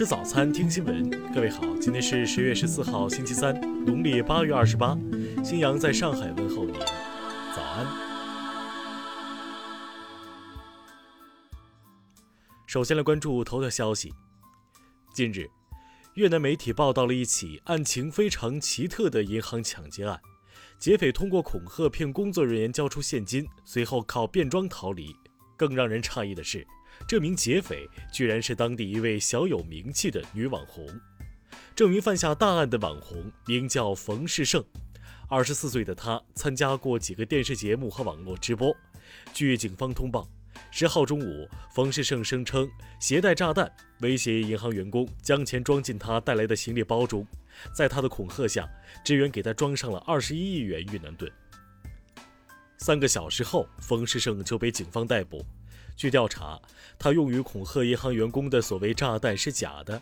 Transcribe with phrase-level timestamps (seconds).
[0.00, 1.10] 吃早餐，听新闻。
[1.30, 3.54] 各位好，今天是十月十四号，星期三，
[3.84, 4.96] 农历八月二十八。
[5.44, 6.72] 新阳在上海问候您，
[7.54, 7.86] 早安。
[12.66, 14.10] 首先来关注头条消息。
[15.12, 15.46] 近日，
[16.14, 20.18] 越南媒体报道了一起案情非常奇特的银行抢劫案。
[20.78, 25.14] 劫匪通过恐吓骗工作人员交出现金，随后靠变装逃离。
[25.58, 26.66] 更让人诧异的是。
[27.06, 30.86] 这名劫匪居然是当地一位小有名气的女网红。
[31.74, 34.62] 这名犯下大案的网红名叫冯世胜，
[35.28, 38.76] 二十四岁的他参加过几个电视节目和网络直播。
[39.32, 40.28] 据警方通报，
[40.70, 42.68] 十号中午，冯世胜声称
[43.00, 47.26] 携带炸弹威胁银行员工将钱装进他带来的行李包中，
[47.74, 48.68] 在他的恐吓下，
[49.04, 51.30] 职员给他装上了二十一亿元越南盾。
[52.78, 55.44] 三个小时后，冯世胜就被警方逮捕。
[56.00, 56.58] 据调查，
[56.98, 60.00] 他用于恐吓银行员工的所谓炸弹是假的。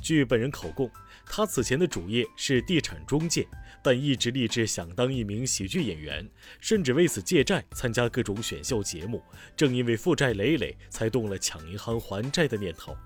[0.00, 0.88] 据本人口供，
[1.26, 3.44] 他此前的主业是地产中介，
[3.82, 6.24] 但一直立志想当一名喜剧演员，
[6.60, 9.20] 甚至为此借债参加各种选秀节目。
[9.56, 12.96] 正因为负债累累，才动了抢银行还债的念头。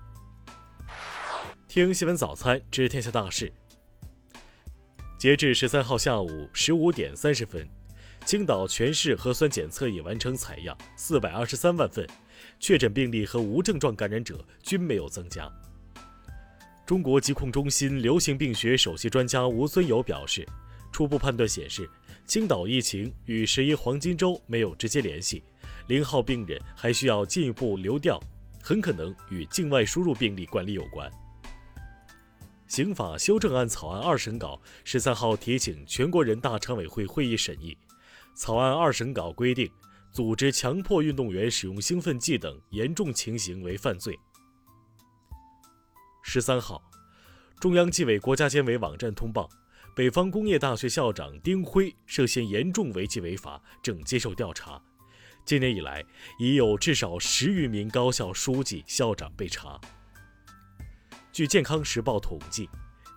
[1.67, 3.51] 听新闻早餐知天下大事。
[5.17, 7.67] 截至十三号下午十五点三十分，
[8.27, 12.07] 青岛全市核酸检测已完成采样四百二十三万份。
[12.59, 15.51] 确诊病例和无症状感染者均没有增加。
[16.85, 20.47] 中国疾控中心流行病学首席专家吴尊友表示，
[20.91, 21.89] 初步判断显示，
[22.25, 25.43] 青岛疫情与十一黄金周没有直接联系，
[25.87, 28.17] 零号病人还需要进一步流调，
[28.61, 31.11] 很可能与境外输入病例管理有关。
[32.67, 37.77] 刑法修正案草案二审稿十三号提请全国人大常委会会议审议，
[38.33, 39.69] 草案二审稿规定。
[40.17, 44.19] 组织强迫运动员使用兴奋剂等严重情形为犯罪。
[46.23, 46.81] 十三号，
[47.59, 49.47] 中央纪委国家监委网站通报，
[49.95, 54.81] 北方工业大学校长丁辉涉嫌严重违纪违法，正接受调查。
[55.45, 56.03] 今年以来，
[56.39, 59.79] 已有至少十余名高校书记、校长被查。
[61.31, 62.67] 据《健康时报》统计，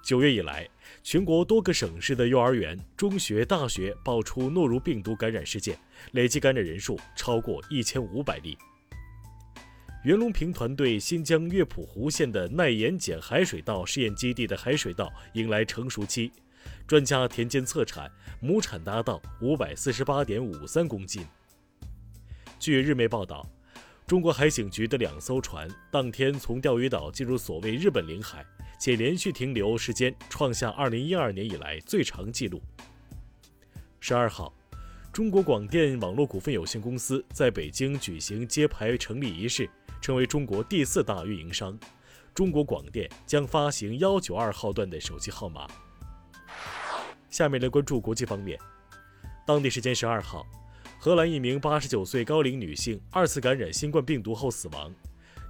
[0.02, 0.68] 九月以来，
[1.02, 5.78] 全国多个省市的幼儿园、中学、大学爆出诺如病毒感染事件，
[6.12, 8.56] 累计感染人数超过一千五百例。
[10.02, 16.32] 袁隆平团队新疆月浦湖县的耐盐碱海水稻试验基地的海水稻迎来成熟期，
[16.86, 18.10] 专家田间测产，
[18.40, 21.22] 亩产达到五百四十八点五三公斤。
[22.58, 23.46] 据日媒报道，
[24.06, 28.44] 中国海警局的两艘船当天从钓鱼岛进入所谓日本领海。
[28.80, 32.62] 且连续停留时间创下二零一二年以来最长纪录。
[34.00, 34.54] 十二号，
[35.12, 39.68] 中国广电网络股份有限公司在北京举行揭牌成立仪式，
[40.00, 41.78] 成为中国第四大运营商。
[42.32, 45.68] 中国广电将发行幺九二号段的手机号码。
[47.28, 48.58] 下面来关注国际方面。
[49.46, 50.46] 当地时间十二号，
[50.98, 54.90] 荷兰一名八十九岁高龄女性二次感染新冠病毒后死亡。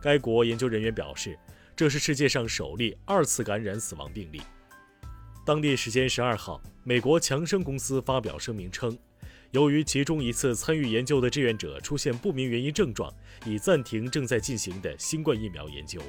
[0.03, 1.39] 该国研究人员表示。
[1.75, 4.43] 这是世界上首例二次感染死亡病例。
[5.47, 8.97] 当地时间十二号，美国强生公司发表声明称，
[9.53, 13.13] 由于其中一次参与研究的志愿者出现不明原因症状，
[13.47, 16.01] 已暂停正在进行的新冠疫苗研究。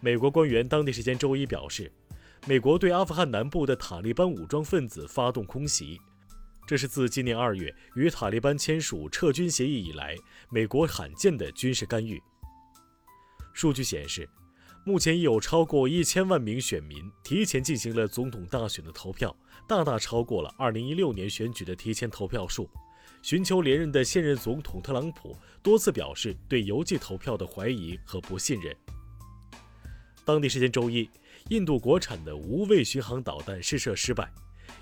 [0.00, 1.90] 美国官员当地时间周一表示，
[2.46, 5.98] 美国对阿富汗南部的塔利班武装分子发动空袭，
[6.66, 10.14] 这是自今年二月与塔利班签署撤军协议以来，
[10.50, 12.22] 美国罕见的军事干预。
[13.56, 14.28] 数据显示，
[14.84, 19.34] 目前已有超过一千万名选民提前进行了总统大选的投票，
[19.66, 22.68] 大大超过了2016年选举的提前投票数。
[23.22, 28.76] 寻求连任的现任总统特朗普多次表示对邮寄投票的怀疑和不信任。
[30.22, 31.08] 当地时间周一，
[31.48, 34.30] 印度国产的无畏巡航导弹试射失败。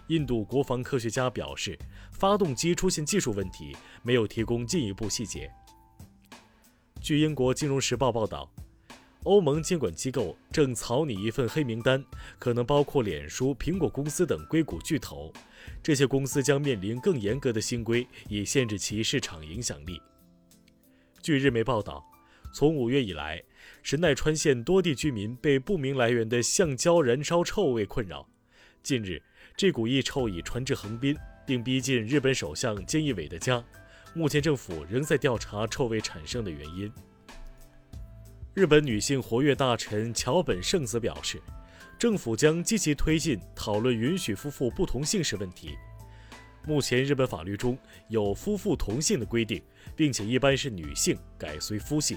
[0.08, 1.78] 印度国防科学家表示，
[2.10, 5.48] 发动机出现技术问题，没有提供进一步细节。
[7.00, 8.50] 据英国《金融时报》报道。
[9.24, 12.04] 欧盟监管机构正草拟一份黑名单，
[12.38, 15.32] 可能包括脸书、苹果公司等硅谷巨头。
[15.82, 20.00] 这些公司将面临更严格的新规，以限制其市场影响力。
[21.22, 22.04] 据日媒报道，
[22.52, 23.42] 从五月以来，
[23.82, 28.28] 神奈川县多地居民被不明来源的橡胶燃烧臭味困扰。
[28.82, 29.22] 近日，
[29.56, 31.16] 这股异臭已传至横滨，
[31.46, 33.64] 并逼近日本首相菅义伟的家。
[34.12, 36.92] 目前，政府仍在调查臭味产生的原因。
[38.54, 41.42] 日本女性活跃大臣桥本圣子表示，
[41.98, 45.76] 政府将积极推进讨论允许夫妇不同姓氏问题。
[46.64, 47.76] 目前，日本法律中
[48.08, 49.60] 有夫妇同姓的规定，
[49.96, 52.16] 并且一般是女性改随夫姓。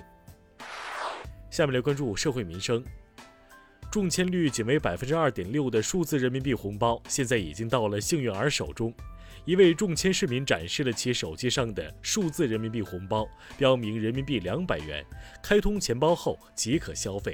[1.49, 2.83] 下面来关注社会民生。
[3.89, 8.93] 中签率仅为百分之二点六的数字人民币红包，现在已经到了幸运儿手中。
[9.45, 13.25] 一位中签市民展示了其手机上的数字人民币红包，
[13.57, 15.05] 标明人民币两百元，
[15.41, 17.33] 开通钱包后即可消费。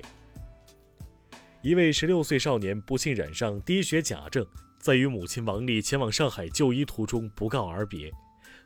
[1.63, 4.45] 一位十六岁少年不幸染上低血钾症，
[4.79, 8.11] 在与母亲王丽前往上海就医途中不告而别。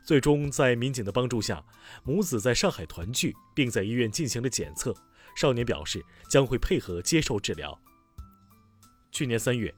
[0.04, 1.64] 最终在民警的帮助下，
[2.04, 4.94] 母子在上海团聚，并在医院进行了检测。
[5.38, 7.78] 少年表示将会配合接受治疗。
[9.12, 9.72] 去年三月，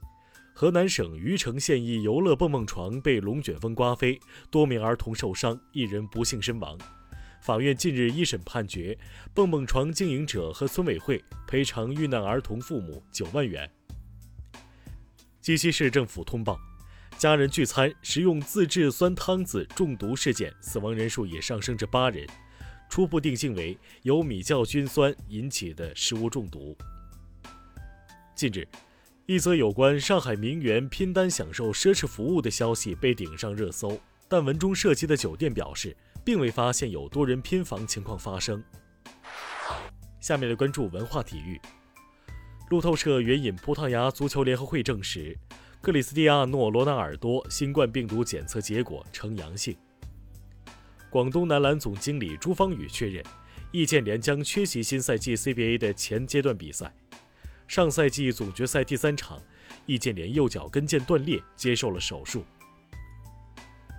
[0.55, 4.19] 河南省虞城县一游乐蹦蹦床被龙卷风刮飞，
[4.49, 6.75] 多名儿童受伤，一人不幸身亡。
[7.43, 8.97] 法院近日一审判决，
[9.35, 13.71] 蹦蹦床经营者和村委会赔偿遇难儿童父母九万元。
[15.41, 16.59] 鸡西市政府通报，
[17.19, 22.27] 家人聚餐食用自制酸汤子中毒事件，死亡人数也上升至八人，
[22.91, 26.77] 初步定性为由米酵菌酸引起的食物中毒。
[28.35, 28.67] 近日，
[29.25, 35.97] 一则有关上海名媛拼单享受奢侈服务的消息被顶上热搜，但文中涉及的酒店表示。
[36.23, 38.63] 并未发现有多人拼房情况发生。
[40.19, 41.59] 下面来关注文化体育。
[42.69, 45.35] 路透社援引葡萄牙足球联合会证实，
[45.81, 49.75] 克里斯蒂亚诺·罗纳尔多新冠病毒检测结果呈阳性。
[51.11, 53.21] 广东男篮总经理朱芳雨确认，
[53.73, 56.89] 易建联将缺席新赛季 CBA 的前阶段比赛。
[57.67, 59.37] 上赛季总决赛第三场，
[59.85, 62.45] 易建联右脚跟腱断裂，接受了手术。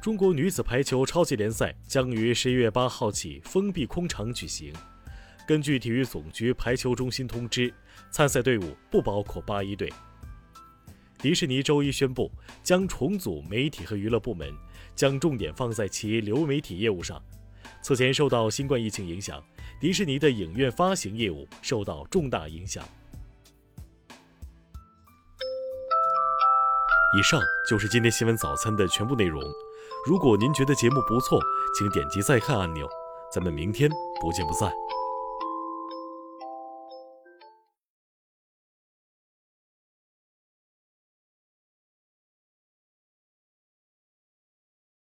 [0.01, 4.73] 中国女子排球超级联赛将于十一月八号起封闭空场举行。
[5.47, 7.71] 根据体育总局排球中心通知，
[8.11, 9.93] 参赛队伍不包括八一队。
[11.23, 12.29] 迪士尼周一宣布
[12.65, 14.53] 将重组媒体和娱乐部门，
[14.97, 17.23] 将重点放在其流媒体业务上。
[17.81, 19.41] 此前受到新冠疫情影响，
[19.81, 22.83] 迪士尼的影院发行业务受到重大影响。
[27.17, 29.41] 以上就是今天新闻早餐的全部内容。
[30.05, 31.41] 如果您觉得节目不错，
[31.79, 32.89] 请点击再看按钮。
[33.33, 33.89] 咱们明天
[34.21, 34.73] 不见不散。